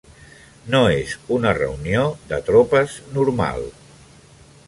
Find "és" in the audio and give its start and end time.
0.93-1.11